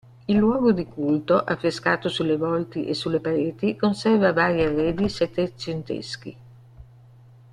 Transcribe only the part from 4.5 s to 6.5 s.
arredi settecenteschi.